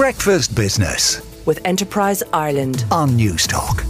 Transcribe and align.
Breakfast 0.00 0.56
Business 0.56 1.20
with 1.44 1.60
Enterprise 1.66 2.22
Ireland 2.32 2.86
on 2.90 3.10
Newstalk. 3.10 3.84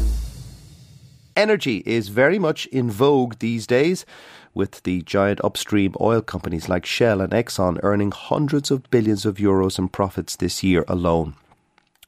Energy 1.36 1.84
is 1.86 2.08
very 2.08 2.36
much 2.36 2.66
in 2.66 2.90
vogue 2.90 3.38
these 3.38 3.64
days, 3.64 4.04
with 4.52 4.82
the 4.82 5.02
giant 5.02 5.40
upstream 5.44 5.94
oil 6.00 6.20
companies 6.20 6.68
like 6.68 6.84
Shell 6.84 7.20
and 7.20 7.32
Exxon 7.32 7.78
earning 7.84 8.10
hundreds 8.10 8.72
of 8.72 8.90
billions 8.90 9.24
of 9.24 9.36
euros 9.36 9.78
in 9.78 9.88
profits 9.88 10.34
this 10.34 10.64
year 10.64 10.84
alone. 10.88 11.34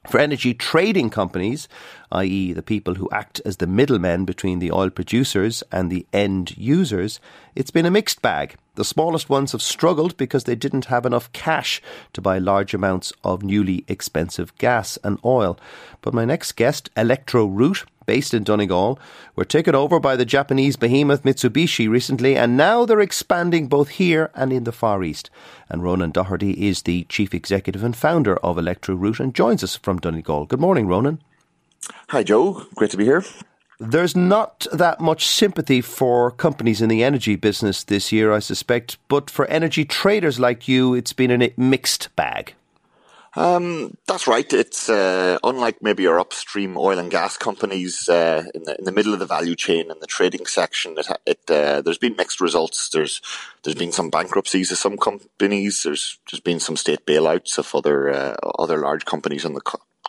For 0.09 0.19
energy 0.19 0.53
trading 0.53 1.09
companies, 1.09 1.69
i.e., 2.11 2.51
the 2.51 2.61
people 2.61 2.95
who 2.95 3.07
act 3.13 3.39
as 3.45 3.55
the 3.55 3.67
middlemen 3.67 4.25
between 4.25 4.59
the 4.59 4.73
oil 4.73 4.89
producers 4.89 5.63
and 5.71 5.89
the 5.89 6.05
end 6.11 6.57
users, 6.57 7.21
it's 7.55 7.71
been 7.71 7.85
a 7.85 7.91
mixed 7.91 8.21
bag. 8.21 8.57
The 8.75 8.83
smallest 8.83 9.29
ones 9.29 9.51
have 9.51 9.61
struggled 9.61 10.17
because 10.17 10.45
they 10.45 10.55
didn't 10.55 10.85
have 10.85 11.05
enough 11.05 11.31
cash 11.31 11.79
to 12.13 12.21
buy 12.21 12.39
large 12.39 12.73
amounts 12.73 13.13
of 13.23 13.43
newly 13.43 13.85
expensive 13.87 14.57
gas 14.57 14.97
and 15.03 15.19
oil. 15.23 15.59
But 16.01 16.15
my 16.15 16.25
next 16.25 16.53
guest, 16.53 16.89
ElectroRoute, 16.95 17.85
based 18.07 18.33
in 18.33 18.43
Donegal, 18.43 18.97
were 19.35 19.45
taken 19.45 19.75
over 19.75 19.99
by 19.99 20.15
the 20.15 20.25
Japanese 20.25 20.75
behemoth 20.75 21.21
Mitsubishi 21.21 21.87
recently, 21.87 22.35
and 22.35 22.57
now 22.57 22.83
they're 22.83 22.99
expanding 22.99 23.67
both 23.67 23.89
here 23.89 24.31
and 24.33 24.51
in 24.51 24.63
the 24.63 24.71
Far 24.71 25.03
East. 25.03 25.29
And 25.69 25.83
Ronan 25.83 26.09
Doherty 26.09 26.67
is 26.67 26.81
the 26.81 27.03
chief 27.09 27.35
executive 27.35 27.83
and 27.83 27.95
founder 27.95 28.37
of 28.37 28.57
ElectroRoute 28.57 29.19
and 29.19 29.35
joins 29.35 29.63
us 29.63 29.75
from 29.75 29.99
Donegal. 29.99 30.47
Good 30.47 30.59
morning, 30.59 30.87
Ronan. 30.87 31.21
Hi, 32.09 32.23
Joe. 32.23 32.65
Great 32.73 32.89
to 32.89 32.97
be 32.97 33.05
here. 33.05 33.23
There's 33.79 34.15
not 34.15 34.67
that 34.71 34.99
much 34.99 35.25
sympathy 35.27 35.81
for 35.81 36.31
companies 36.31 36.81
in 36.81 36.89
the 36.89 37.03
energy 37.03 37.35
business 37.35 37.83
this 37.83 38.11
year, 38.11 38.31
I 38.31 38.39
suspect, 38.39 38.97
but 39.07 39.29
for 39.29 39.45
energy 39.47 39.83
traders 39.83 40.39
like 40.39 40.67
you, 40.67 40.93
it's 40.93 41.13
been 41.13 41.31
a 41.31 41.53
mixed 41.57 42.15
bag. 42.15 42.53
Um, 43.35 43.97
that's 44.07 44.27
right. 44.27 44.51
It's 44.53 44.89
uh, 44.89 45.39
unlike 45.43 45.81
maybe 45.81 46.03
your 46.03 46.19
upstream 46.19 46.77
oil 46.77 46.99
and 46.99 47.09
gas 47.09 47.35
companies 47.35 48.07
uh, 48.07 48.43
in 48.53 48.63
the 48.63 48.77
in 48.77 48.85
the 48.85 48.91
middle 48.91 49.13
of 49.13 49.19
the 49.19 49.25
value 49.25 49.55
chain 49.55 49.89
in 49.89 49.99
the 49.99 50.07
trading 50.07 50.45
section. 50.45 50.95
It, 50.99 51.07
it 51.25 51.39
uh, 51.49 51.81
there's 51.81 51.97
been 51.97 52.15
mixed 52.15 52.39
results. 52.39 52.89
There's 52.89 53.21
there's 53.63 53.75
been 53.75 53.91
some 53.91 54.11
bankruptcies 54.11 54.71
of 54.71 54.77
some 54.77 54.97
companies. 54.97 55.81
There's 55.81 56.19
there's 56.29 56.41
been 56.41 56.59
some 56.59 56.77
state 56.77 57.07
bailouts 57.07 57.57
of 57.57 57.73
other 57.73 58.11
uh, 58.11 58.35
other 58.59 58.77
large 58.77 59.05
companies 59.05 59.45
on 59.45 59.55
the 59.55 59.61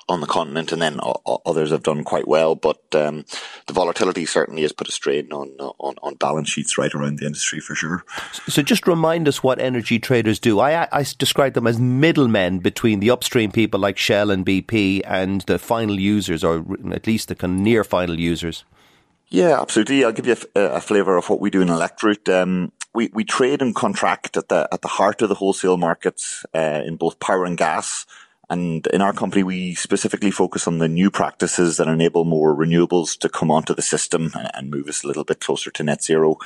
on 0.09 0.21
the 0.21 0.27
continent, 0.27 0.73
and 0.73 0.81
then 0.81 1.01
others 1.47 1.71
have 1.71 1.83
done 1.83 2.05
quite 2.05 2.29
well. 2.29 2.55
But 2.55 2.83
um, 2.95 3.25
the 3.67 3.73
volatility 3.73 4.27
certainly 4.27 4.63
has 4.63 4.73
put 4.73 4.89
a 4.89 4.93
strain 4.93 5.33
on, 5.33 5.49
on 5.79 5.95
on 6.03 6.15
balance 6.15 6.51
sheets 6.51 6.77
right 6.79 6.95
around 6.95 7.19
the 7.19 7.27
industry 7.27 7.61
for 7.61 7.75
sure. 7.75 8.05
So, 8.49 8.63
just 8.63 8.87
remind 8.87 9.29
us 9.29 9.43
what 9.43 9.59
energy 9.59 9.99
traders 9.99 10.39
do. 10.39 10.61
I, 10.61 10.89
I 10.93 11.05
describe 11.19 11.55
them 11.55 11.67
as 11.67 11.79
middlemen 11.79 12.59
between 12.59 13.01
the 13.01 13.11
upstream 13.11 13.51
people 13.51 13.81
like 13.81 13.99
Shell 13.99 14.31
and 14.31 14.45
BP 14.45 15.03
and 15.05 15.43
the 15.43 15.59
final 15.59 15.99
users, 15.99 16.45
or 16.45 16.65
at 16.93 17.07
least 17.07 17.29
the 17.29 17.49
near 17.49 17.85
final 17.85 18.19
users. 18.19 18.65
Yeah, 19.29 19.61
absolutely. 19.61 20.05
I'll 20.05 20.13
give 20.13 20.27
you 20.27 20.37
a, 20.55 20.61
a 20.61 20.81
flavour 20.81 21.17
of 21.17 21.29
what 21.29 21.41
we 21.41 21.51
do 21.51 21.63
in 21.63 21.69
Electro 21.69 22.15
Um, 22.29 22.73
we, 22.95 23.11
we 23.13 23.25
trade 23.25 23.61
and 23.61 23.75
contract 23.75 24.37
at 24.37 24.49
the 24.49 24.69
at 24.73 24.83
the 24.83 24.89
heart 24.89 25.21
of 25.21 25.29
the 25.29 25.35
wholesale 25.35 25.77
markets 25.77 26.47
uh, 26.55 26.83
in 26.87 26.97
both 26.97 27.19
power 27.19 27.45
and 27.45 27.59
gas. 27.59 28.07
And 28.51 28.87
in 28.89 29.01
our 29.01 29.13
company, 29.13 29.43
we 29.43 29.75
specifically 29.75 30.31
focus 30.31 30.67
on 30.67 30.79
the 30.79 30.89
new 30.89 31.11
practices 31.11 31.77
that 31.77 31.89
enable 31.89 32.25
more 32.25 32.55
renewables 32.55 33.19
to 33.21 33.29
come 33.29 33.51
onto 33.51 33.75
the 33.75 33.83
system 33.83 34.33
and 34.35 34.71
move 34.71 34.89
us 34.89 35.03
a 35.03 35.07
little 35.07 35.25
bit 35.25 35.41
closer 35.41 35.71
to 35.71 35.83
net 35.83 36.03
zero. 36.03 36.37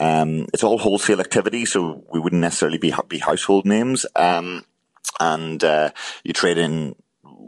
Um, 0.00 0.46
it's 0.52 0.64
all 0.64 0.78
wholesale 0.78 1.20
activity, 1.20 1.64
so 1.64 2.04
we 2.12 2.20
wouldn't 2.20 2.40
necessarily 2.40 2.78
be, 2.78 2.94
be 3.08 3.18
household 3.18 3.66
names. 3.66 4.06
Um, 4.16 4.64
and 5.20 5.62
uh, 5.62 5.90
you 6.24 6.32
trade 6.32 6.58
in 6.58 6.94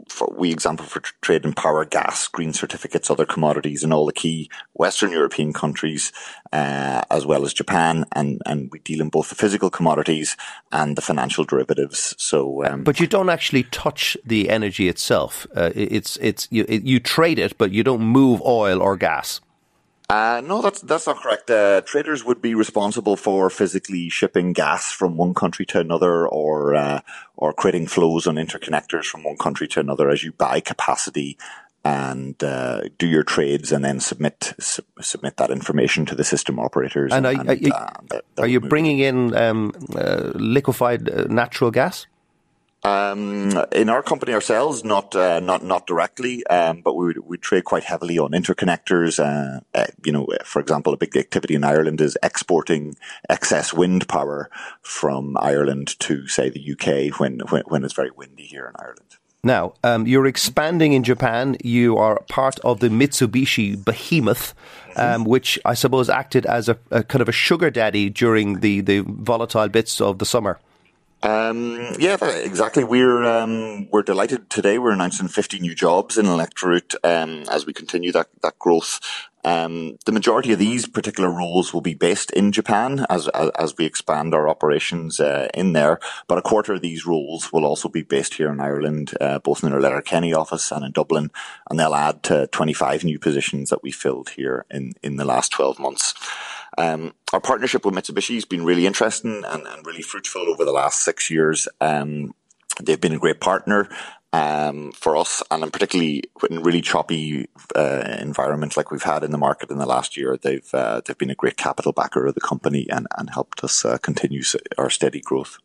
for, 0.07 0.33
we 0.35 0.51
example 0.51 0.85
for 0.85 1.01
trade 1.21 1.45
in 1.45 1.53
power, 1.53 1.85
gas, 1.85 2.27
green 2.27 2.53
certificates, 2.53 3.09
other 3.09 3.25
commodities 3.25 3.83
in 3.83 3.91
all 3.91 4.05
the 4.05 4.13
key 4.13 4.49
Western 4.73 5.11
European 5.11 5.53
countries, 5.53 6.11
uh, 6.53 7.01
as 7.11 7.25
well 7.25 7.43
as 7.43 7.53
Japan, 7.53 8.05
and 8.11 8.41
and 8.45 8.69
we 8.71 8.79
deal 8.79 9.01
in 9.01 9.09
both 9.09 9.29
the 9.29 9.35
physical 9.35 9.69
commodities 9.69 10.37
and 10.71 10.95
the 10.95 11.01
financial 11.01 11.43
derivatives. 11.43 12.15
So, 12.17 12.63
um, 12.65 12.83
but 12.83 12.99
you 12.99 13.07
don't 13.07 13.29
actually 13.29 13.63
touch 13.63 14.17
the 14.25 14.49
energy 14.49 14.87
itself. 14.87 15.47
Uh, 15.55 15.71
it's 15.75 16.17
it's 16.17 16.47
you, 16.51 16.65
it, 16.67 16.83
you 16.83 16.99
trade 16.99 17.39
it, 17.39 17.57
but 17.57 17.71
you 17.71 17.83
don't 17.83 18.01
move 18.01 18.41
oil 18.41 18.81
or 18.81 18.97
gas. 18.97 19.41
Uh, 20.07 20.41
no, 20.45 20.61
that's 20.61 20.81
that's 20.81 21.07
not 21.07 21.17
correct. 21.17 21.49
Uh, 21.49 21.81
traders 21.81 22.23
would 22.23 22.41
be 22.41 22.53
responsible 22.53 23.15
for 23.15 23.49
physically 23.49 24.07
shipping 24.07 24.53
gas 24.53 24.91
from 24.91 25.17
one 25.17 25.33
country 25.33 25.65
to 25.65 25.79
another, 25.79 26.27
or 26.27 26.75
uh, 26.75 27.01
or 27.37 27.53
creating 27.53 27.87
flows 27.87 28.27
on 28.27 28.35
interconnectors 28.35 29.05
from 29.05 29.23
one 29.23 29.37
country 29.37 29.67
to 29.67 29.79
another 29.79 30.09
as 30.09 30.23
you 30.23 30.31
buy 30.31 30.59
capacity 30.59 31.37
and 31.83 32.43
uh, 32.43 32.81
do 32.99 33.07
your 33.07 33.23
trades, 33.23 33.71
and 33.71 33.83
then 33.83 33.99
submit 33.99 34.53
su- 34.59 34.83
submit 35.01 35.37
that 35.37 35.49
information 35.49 36.05
to 36.05 36.13
the 36.13 36.23
system 36.23 36.59
operators. 36.59 37.11
And, 37.11 37.25
and, 37.25 37.49
are, 37.49 37.53
you, 37.55 37.71
uh, 37.71 38.19
are 38.37 38.47
you 38.47 38.59
bringing 38.59 38.99
in 38.99 39.35
um, 39.35 39.73
uh, 39.95 40.31
liquefied 40.35 41.29
natural 41.31 41.71
gas? 41.71 42.05
Um, 42.85 43.65
in 43.71 43.89
our 43.89 44.03
company 44.03 44.33
ourselves, 44.33 44.83
not 44.83 45.15
uh, 45.15 45.39
not 45.39 45.63
not 45.63 45.87
directly, 45.87 46.45
um, 46.45 46.81
but 46.81 46.93
we 46.93 47.15
we 47.23 47.37
trade 47.39 47.65
quite 47.65 47.83
heavily 47.83 48.19
on 48.19 48.31
interconnectors. 48.31 49.17
Uh, 49.17 49.61
uh, 49.73 49.87
you 50.03 50.11
know, 50.11 50.27
for 50.43 50.59
example, 50.59 50.93
a 50.93 50.97
big 50.97 51.17
activity 51.17 51.55
in 51.55 51.63
Ireland 51.63 51.99
is 51.99 52.15
exporting 52.21 52.95
excess 53.27 53.73
wind 53.73 54.07
power 54.07 54.51
from 54.83 55.35
Ireland 55.39 55.99
to, 56.01 56.27
say, 56.27 56.51
the 56.51 56.73
UK 56.73 57.19
when 57.19 57.39
when, 57.49 57.63
when 57.63 57.83
it's 57.83 57.95
very 57.95 58.11
windy 58.11 58.43
here 58.43 58.67
in 58.67 58.75
Ireland. 58.79 59.17
Now, 59.43 59.73
um, 59.83 60.05
you're 60.05 60.27
expanding 60.27 60.93
in 60.93 61.03
Japan. 61.03 61.57
You 61.63 61.97
are 61.97 62.21
part 62.29 62.59
of 62.59 62.81
the 62.81 62.89
Mitsubishi 62.89 63.83
behemoth, 63.83 64.53
um, 64.95 65.23
which 65.23 65.57
I 65.65 65.73
suppose 65.73 66.09
acted 66.09 66.45
as 66.45 66.69
a, 66.69 66.77
a, 66.89 67.03
kind 67.03 67.21
of 67.21 67.29
a 67.29 67.31
sugar 67.31 67.69
daddy 67.69 68.09
during 68.09 68.59
the, 68.61 68.81
the 68.81 68.99
volatile 69.01 69.69
bits 69.69 70.01
of 70.01 70.17
the 70.17 70.25
summer. 70.25 70.59
Um, 71.25 71.95
yeah, 71.97 72.23
exactly. 72.23 72.83
We're 72.83 73.25
um, 73.25 73.89
we're 73.89 74.03
delighted 74.03 74.47
today. 74.51 74.77
We're 74.77 74.91
announcing 74.91 75.27
50 75.27 75.59
new 75.59 75.73
jobs 75.73 76.19
in 76.19 76.27
ElectroRoute 76.27 76.93
um, 77.03 77.45
as 77.49 77.65
we 77.65 77.73
continue 77.73 78.11
that 78.11 78.27
that 78.43 78.59
growth. 78.59 78.99
Um, 79.43 79.97
the 80.05 80.11
majority 80.11 80.53
of 80.53 80.59
these 80.59 80.87
particular 80.87 81.29
roles 81.31 81.73
will 81.73 81.81
be 81.81 81.95
based 81.95 82.29
in 82.31 82.51
Japan 82.51 83.07
as 83.09 83.27
as, 83.29 83.49
as 83.57 83.75
we 83.75 83.85
expand 83.85 84.35
our 84.35 84.47
operations 84.47 85.19
uh, 85.19 85.47
in 85.55 85.73
there. 85.73 85.99
But 86.27 86.37
a 86.37 86.43
quarter 86.43 86.73
of 86.73 86.81
these 86.81 87.07
roles 87.07 87.51
will 87.51 87.65
also 87.65 87.89
be 87.89 88.03
based 88.03 88.35
here 88.35 88.51
in 88.51 88.59
Ireland, 88.59 89.13
uh, 89.19 89.39
both 89.39 89.63
in 89.63 89.73
our 89.73 89.81
Letterkenny 89.81 90.31
office 90.31 90.71
and 90.71 90.85
in 90.85 90.91
Dublin, 90.91 91.31
and 91.71 91.79
they'll 91.79 91.95
add 91.95 92.21
to 92.23 92.45
25 92.47 93.03
new 93.03 93.17
positions 93.17 93.71
that 93.71 93.81
we 93.81 93.89
filled 93.89 94.29
here 94.29 94.65
in 94.69 94.93
in 95.01 95.15
the 95.15 95.25
last 95.25 95.51
12 95.53 95.79
months. 95.79 96.13
Um, 96.77 97.13
our 97.33 97.41
partnership 97.41 97.85
with 97.85 97.93
Mitsubishi 97.93 98.35
has 98.35 98.45
been 98.45 98.65
really 98.65 98.85
interesting 98.85 99.43
and, 99.45 99.67
and 99.67 99.85
really 99.85 100.01
fruitful 100.01 100.49
over 100.49 100.65
the 100.65 100.71
last 100.71 101.03
six 101.03 101.29
years. 101.29 101.67
Um, 101.81 102.33
they've 102.81 102.99
been 102.99 103.13
a 103.13 103.19
great 103.19 103.39
partner 103.39 103.89
um, 104.33 104.91
for 104.91 105.15
us, 105.15 105.41
and 105.49 105.63
in 105.63 105.71
particularly 105.71 106.23
in 106.49 106.61
really 106.61 106.81
choppy 106.81 107.47
uh, 107.75 108.17
environment 108.19 108.75
like 108.75 108.91
we've 108.91 109.03
had 109.03 109.23
in 109.23 109.31
the 109.31 109.37
market 109.37 109.71
in 109.71 109.77
the 109.77 109.85
last 109.85 110.17
year, 110.17 110.37
they've 110.37 110.69
uh, 110.73 111.01
they've 111.05 111.17
been 111.17 111.29
a 111.29 111.35
great 111.35 111.55
capital 111.55 111.93
backer 111.93 112.25
of 112.25 112.35
the 112.35 112.41
company 112.41 112.85
and, 112.89 113.07
and 113.17 113.29
helped 113.29 113.63
us 113.63 113.85
uh, 113.85 113.97
continue 113.99 114.43
our 114.77 114.89
steady 114.89 115.21
growth. 115.21 115.57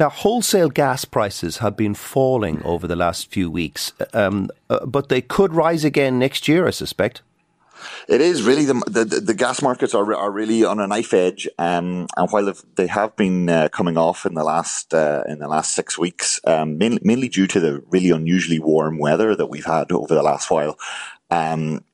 Now, 0.00 0.08
wholesale 0.08 0.70
gas 0.70 1.04
prices 1.04 1.58
have 1.58 1.76
been 1.76 1.94
falling 1.94 2.62
over 2.64 2.88
the 2.88 2.96
last 2.96 3.30
few 3.30 3.50
weeks, 3.50 3.92
um, 4.12 4.48
uh, 4.68 4.84
but 4.86 5.08
they 5.08 5.20
could 5.20 5.52
rise 5.52 5.84
again 5.84 6.18
next 6.18 6.48
year, 6.48 6.66
I 6.66 6.70
suspect. 6.70 7.22
It 8.08 8.20
is 8.20 8.42
really 8.42 8.64
the 8.64 8.74
the, 8.86 9.04
the 9.04 9.34
gas 9.34 9.62
markets 9.62 9.94
are 9.94 10.14
are 10.14 10.30
really 10.30 10.64
on 10.64 10.80
a 10.80 10.86
knife 10.86 11.12
edge, 11.12 11.48
um, 11.58 12.06
and 12.16 12.30
while 12.30 12.52
they 12.76 12.86
have 12.86 13.16
been 13.16 13.48
uh, 13.48 13.68
coming 13.68 13.96
off 13.96 14.26
in 14.26 14.34
the 14.34 14.44
last 14.44 14.94
uh, 14.94 15.22
in 15.26 15.38
the 15.38 15.48
last 15.48 15.74
six 15.74 15.98
weeks, 15.98 16.40
um, 16.46 16.78
mainly, 16.78 17.00
mainly 17.02 17.28
due 17.28 17.46
to 17.46 17.60
the 17.60 17.82
really 17.88 18.10
unusually 18.10 18.58
warm 18.58 18.98
weather 18.98 19.34
that 19.34 19.46
we've 19.46 19.64
had 19.64 19.92
over 19.92 20.14
the 20.14 20.22
last 20.22 20.50
while. 20.50 20.78
Um, 21.30 21.84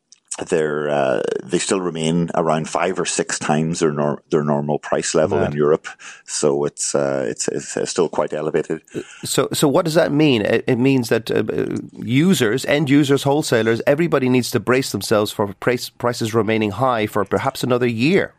they're 0.49 0.89
uh, 0.89 1.23
they 1.43 1.59
still 1.59 1.81
remain 1.81 2.31
around 2.35 2.69
five 2.69 2.99
or 2.99 3.07
six 3.07 3.39
times 3.39 3.81
their 3.81 3.93
nor- 3.93 4.23
their 4.31 4.45
normal 4.45 4.79
price 4.79 5.15
level 5.15 5.43
in 5.43 5.53
Europe. 5.53 5.87
So 6.25 6.65
it's, 6.65 6.95
uh, 6.95 7.27
it's 7.29 7.49
it's 7.49 7.91
still 7.91 8.09
quite 8.09 8.33
elevated. 8.33 8.83
So 9.25 9.49
so 9.53 9.69
what 9.69 9.85
does 9.85 9.95
that 9.95 10.13
mean? 10.13 10.43
It, 10.43 10.65
it 10.67 10.79
means 10.79 11.09
that 11.09 11.31
uh, 11.31 11.45
users, 11.93 12.65
end 12.65 12.91
users, 12.91 13.23
wholesalers, 13.23 13.83
everybody 13.87 14.29
needs 14.29 14.51
to 14.53 14.61
brace 14.61 14.93
themselves 14.93 15.33
for 15.33 15.53
price, 15.55 15.91
prices 15.91 16.35
remaining 16.35 16.71
high 16.73 17.07
for 17.07 17.25
perhaps 17.25 17.63
another 17.63 17.87
year. 17.87 18.35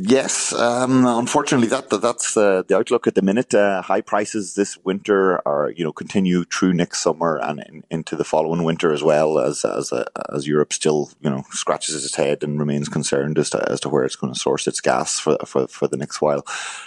Yes, 0.00 0.52
um, 0.52 1.06
unfortunately, 1.06 1.68
that, 1.68 1.88
that 1.90 2.02
that's 2.02 2.36
uh, 2.36 2.62
the 2.66 2.76
outlook 2.76 3.06
at 3.06 3.14
the 3.14 3.22
minute. 3.22 3.54
Uh, 3.54 3.80
high 3.80 4.00
prices 4.00 4.54
this 4.54 4.76
winter 4.78 5.40
are, 5.46 5.70
you 5.70 5.84
know, 5.84 5.92
continue 5.92 6.42
through 6.44 6.72
next 6.72 7.00
summer 7.00 7.38
and 7.40 7.60
in, 7.68 7.84
into 7.90 8.16
the 8.16 8.24
following 8.24 8.64
winter 8.64 8.92
as 8.92 9.04
well 9.04 9.38
as 9.38 9.64
as 9.64 9.92
uh, 9.92 10.04
as 10.34 10.48
Europe 10.48 10.72
still, 10.72 11.10
you 11.20 11.30
know, 11.30 11.44
scratches 11.50 12.04
its 12.04 12.16
head 12.16 12.42
and 12.42 12.58
remains 12.58 12.88
concerned 12.88 13.38
as 13.38 13.50
to 13.50 13.70
as 13.70 13.78
to 13.80 13.88
where 13.88 14.04
it's 14.04 14.16
going 14.16 14.32
to 14.32 14.38
source 14.38 14.66
its 14.66 14.80
gas 14.80 15.20
for 15.20 15.38
for 15.46 15.68
for 15.68 15.86
the 15.86 15.96
next 15.96 16.20
while. 16.20 16.44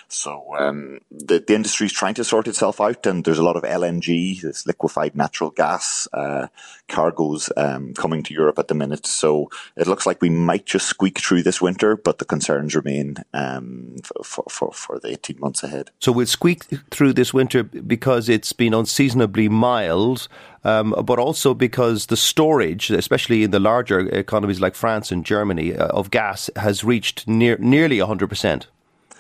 So 0.10 0.44
um, 0.58 1.00
the 1.10 1.40
the 1.40 1.56
industry 1.56 1.86
is 1.86 1.94
trying 1.94 2.16
to 2.16 2.26
sort 2.26 2.48
itself 2.48 2.82
out, 2.82 3.06
and 3.06 3.24
there's 3.24 3.40
a 3.40 3.44
lot 3.44 3.56
of 3.56 3.64
LNG, 3.64 4.42
this 4.42 4.68
liquefied 4.68 5.16
natural 5.16 5.52
gas 5.52 6.10
uh, 6.12 6.48
cargoes 6.90 7.50
um, 7.56 7.94
coming 7.94 8.24
to 8.24 8.34
Europe 8.34 8.60
at 8.60 8.68
the 8.68 8.74
minute. 8.74 9.06
So 9.06 9.50
it 9.78 9.88
looks 9.88 10.06
like 10.06 10.22
we 10.22 10.30
might 10.30 10.66
just 10.66 10.88
squeak 10.88 11.20
through 11.20 11.44
this 11.44 11.62
winter, 11.62 11.96
but 11.96 12.18
the 12.18 12.26
concerns 12.26 12.76
remain 12.76 12.97
um, 13.34 13.96
for, 14.24 14.44
for, 14.50 14.72
for 14.72 15.00
the 15.00 15.10
18 15.10 15.40
months 15.40 15.64
ahead. 15.64 15.92
So 16.00 16.12
we'll 16.12 16.26
squeak 16.26 16.64
through 16.92 17.14
this 17.14 17.34
winter 17.34 17.64
because 17.64 18.30
it's 18.30 18.54
been 18.54 18.74
unseasonably 18.74 19.50
mild, 19.50 20.28
um, 20.64 20.94
but 21.06 21.20
also 21.20 21.54
because 21.54 22.08
the 22.08 22.18
storage, 22.18 22.90
especially 22.90 23.44
in 23.44 23.52
the 23.52 23.60
larger 23.60 24.00
economies 24.00 24.60
like 24.60 24.76
France 24.76 25.12
and 25.12 25.26
Germany, 25.26 25.76
uh, 25.76 25.88
of 25.88 26.12
gas 26.12 26.50
has 26.56 26.84
reached 26.84 27.28
near, 27.28 27.58
nearly 27.58 27.98
100%. 27.98 28.68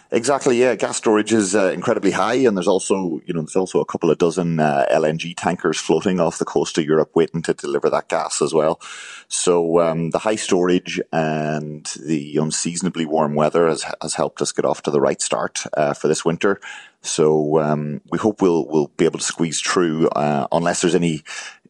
Exactly. 0.09 0.57
Yeah, 0.57 0.75
gas 0.75 0.95
storage 0.95 1.33
is 1.33 1.53
uh, 1.53 1.71
incredibly 1.71 2.11
high, 2.11 2.35
and 2.35 2.55
there's 2.55 2.67
also, 2.67 3.19
you 3.25 3.33
know, 3.33 3.41
there's 3.41 3.57
also 3.57 3.81
a 3.81 3.85
couple 3.85 4.09
of 4.09 4.17
dozen 4.17 4.57
uh, 4.57 4.85
LNG 4.89 5.33
tankers 5.35 5.77
floating 5.77 6.21
off 6.21 6.39
the 6.39 6.45
coast 6.45 6.77
of 6.77 6.85
Europe, 6.85 7.11
waiting 7.13 7.41
to 7.41 7.53
deliver 7.53 7.89
that 7.89 8.07
gas 8.07 8.41
as 8.41 8.53
well. 8.53 8.79
So 9.27 9.81
um, 9.81 10.11
the 10.11 10.19
high 10.19 10.37
storage 10.37 11.01
and 11.11 11.85
the 12.05 12.37
unseasonably 12.37 13.05
warm 13.05 13.35
weather 13.35 13.67
has 13.67 13.83
has 14.01 14.13
helped 14.13 14.41
us 14.41 14.53
get 14.53 14.63
off 14.63 14.81
to 14.83 14.91
the 14.91 15.01
right 15.01 15.21
start 15.21 15.63
uh, 15.73 15.93
for 15.93 16.07
this 16.07 16.23
winter. 16.23 16.61
So 17.01 17.59
um, 17.59 17.99
we 18.09 18.17
hope 18.17 18.41
we'll 18.41 18.65
we'll 18.65 18.91
be 18.95 19.05
able 19.05 19.19
to 19.19 19.25
squeeze 19.25 19.59
through, 19.59 20.07
uh, 20.09 20.47
unless 20.53 20.79
there's 20.81 20.95
any 20.95 21.23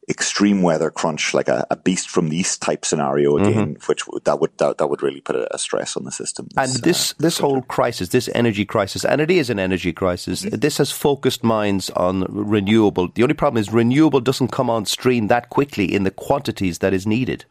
extreme 0.10 0.62
weather 0.62 0.90
crunch, 0.90 1.34
like 1.34 1.50
a, 1.50 1.68
a, 1.70 1.76
beast 1.76 2.10
from 2.10 2.30
the 2.30 2.38
east 2.38 2.62
type 2.62 2.86
scenario 2.86 3.38
again, 3.38 3.76
mm-hmm. 3.76 3.86
which 3.88 4.04
that 4.24 4.40
would 4.40 4.58
that, 4.58 4.78
that, 4.78 4.88
would 4.88 5.04
really 5.04 5.20
put 5.20 5.36
a, 5.36 5.54
a, 5.54 5.58
stress 5.58 5.98
on 5.98 6.06
the 6.06 6.12
system. 6.12 6.48
And 6.56 6.72
this 6.76 7.12
uh, 7.12 7.16
this 7.20 7.38
whole 7.38 7.62
crisis, 7.64 8.10
this 8.10 8.30
energy 8.34 8.66
crisis, 8.66 9.04
and 9.04 9.20
it 9.20 9.30
is 9.30 9.50
an 9.50 9.60
energy 9.60 9.92
crisis. 9.92 10.44
Mm-hmm. 10.44 10.58
This 10.58 10.78
has 10.78 10.92
focused 10.92 11.44
minds 11.44 11.90
on 11.92 12.26
renewable. 12.30 13.10
The 13.10 13.24
only 13.24 13.36
problem 13.36 13.60
is 13.60 13.72
renewable 13.72 14.22
doesn't 14.22 14.52
come 14.52 14.70
on 14.70 14.86
stream 14.86 15.28
that 15.28 15.50
quickly 15.50 15.94
in 15.94 16.04
the 16.04 16.12
quantities 16.12 16.80
that 16.80 16.94
is 16.94 17.06
needed. 17.06 17.46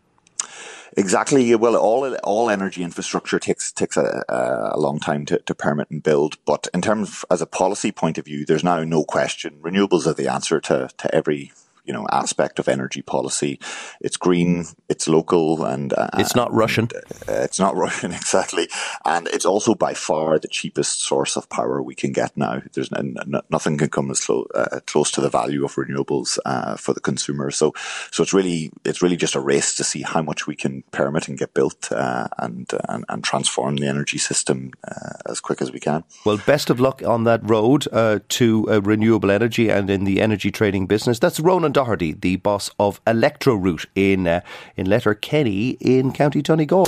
Exactly. 0.97 1.55
Well, 1.55 1.77
all 1.77 2.15
all 2.25 2.49
energy 2.49 2.83
infrastructure 2.83 3.39
takes 3.39 3.71
takes 3.71 3.99
a, 3.99 4.25
a 4.31 4.79
long 4.79 4.99
time 4.99 5.27
to, 5.27 5.39
to 5.41 5.55
permit 5.55 5.91
and 5.91 6.03
build. 6.03 6.39
But 6.47 6.69
in 6.73 6.81
terms 6.81 7.09
of, 7.09 7.25
as 7.31 7.43
a 7.43 7.47
policy 7.47 7.93
point 7.93 8.17
of 8.17 8.25
view, 8.25 8.47
there's 8.47 8.65
now 8.65 8.83
no 8.83 9.05
question 9.05 9.59
renewables 9.61 10.07
are 10.07 10.15
the 10.15 10.29
answer 10.29 10.59
to 10.61 10.89
to 10.97 11.15
every 11.15 11.53
you 11.87 11.93
know 11.93 12.07
aspect 12.11 12.59
of 12.59 12.69
energy 12.69 13.03
policy. 13.03 13.59
It's 14.01 14.17
green, 14.17 14.67
it's 14.89 15.09
local, 15.09 15.65
and 15.65 15.93
uh, 15.93 16.09
it's 16.15 16.35
not 16.35 16.53
Russian. 16.53 16.89
Uh, 17.29 17.43
it's 17.45 17.59
not 17.59 17.77
Russian 17.87 18.13
exactly, 18.13 18.69
and 19.05 19.29
it's 19.29 19.47
also 19.47 19.75
by 19.75 19.95
far 19.95 20.39
the 20.39 20.49
cheapest 20.49 21.03
source 21.03 21.37
of 21.37 21.49
power 21.49 21.83
we 21.83 21.95
can 21.95 22.13
get 22.13 22.37
now. 22.37 22.63
There's 22.73 22.93
n- 22.93 23.17
n- 23.21 23.41
nothing 23.51 23.79
can 23.79 23.89
come 23.89 24.11
as 24.11 24.25
clo- 24.25 24.47
uh, 24.55 24.81
close 24.87 25.11
to 25.13 25.21
the 25.21 25.31
value 25.31 25.65
of 25.65 25.75
renewables 25.75 26.39
uh, 26.45 26.77
for 26.77 26.93
the 26.93 27.01
consumer. 27.01 27.51
So, 27.51 27.73
so 28.11 28.23
it's 28.23 28.35
really 28.35 28.73
it's 28.85 29.03
really 29.03 29.17
just 29.17 29.35
a 29.35 29.41
race 29.41 29.75
to 29.77 29.85
see 29.85 30.03
how 30.03 30.23
much 30.23 30.47
we 30.47 30.57
can 30.57 30.83
permit 30.91 31.29
and 31.29 31.39
get 31.39 31.55
built 31.55 31.93
uh, 31.93 32.29
and, 32.39 32.71
and, 32.89 33.05
and 33.09 33.23
transform 33.23 33.77
the 33.77 33.87
energy 33.87 34.19
system 34.19 34.73
uh, 34.89 35.13
as 35.27 35.41
quick 35.41 35.63
as 35.63 35.71
we 35.71 35.81
can. 35.81 36.05
Well, 36.25 36.39
best 36.47 36.71
of 36.71 36.81
luck 36.81 37.03
on 37.07 37.25
that 37.25 37.49
road 37.49 37.87
to 38.29 38.81
renewable 38.83 39.31
energy 39.31 39.69
and 39.69 39.89
in 39.89 40.05
the 40.05 40.21
energy 40.21 40.51
trading 40.51 40.87
business. 40.87 41.19
That's 41.19 41.39
Ronan 41.39 41.73
Doherty, 41.77 42.15
the 42.15 42.37
boss 42.37 42.71
of 42.79 43.05
ElectroRoute 43.05 43.85
in 43.95 44.27
uh, 44.27 44.41
in 44.79 44.87
Letterkenny 44.87 45.77
in 45.79 46.11
County 46.11 46.41
Donegal. 46.41 46.87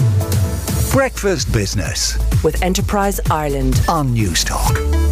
Breakfast 0.90 1.52
Business 1.52 2.16
with 2.42 2.62
Enterprise 2.62 3.20
Ireland 3.30 3.82
on 3.86 4.14
Newstalk. 4.14 5.07